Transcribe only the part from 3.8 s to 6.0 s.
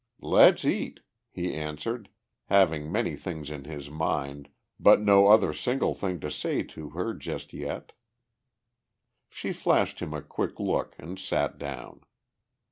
mind, but no other single